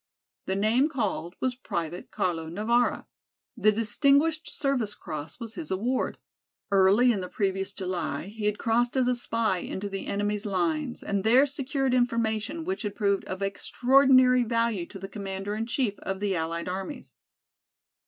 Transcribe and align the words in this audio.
The 0.47 0.55
name 0.55 0.89
called 0.89 1.35
was 1.39 1.53
Private 1.53 2.09
Carlo 2.09 2.49
Navara. 2.49 3.05
The 3.55 3.71
Distinguished 3.71 4.49
Service 4.49 4.95
Cross 4.95 5.39
was 5.39 5.53
his 5.53 5.69
award. 5.69 6.17
Early 6.71 7.11
in 7.11 7.21
the 7.21 7.29
previous 7.29 7.71
July 7.71 8.23
he 8.25 8.45
had 8.45 8.57
crossed 8.57 8.97
as 8.97 9.07
a 9.07 9.13
spy 9.13 9.59
into 9.59 9.89
the 9.89 10.07
enemy's 10.07 10.47
lines 10.47 11.03
and 11.03 11.23
there 11.23 11.45
secured 11.45 11.93
information 11.93 12.65
which 12.65 12.81
had 12.81 12.95
proved 12.95 13.25
of 13.25 13.43
extraordinary 13.43 14.41
value 14.43 14.87
to 14.87 14.97
the 14.97 15.07
commander 15.07 15.53
in 15.53 15.67
chief 15.67 15.99
of 15.99 16.19
the 16.19 16.35
allied 16.35 16.67
armies. 16.67 17.13